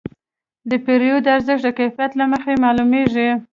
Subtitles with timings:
[0.69, 3.29] د پیرود ارزښت د کیفیت له مخې معلومېږي.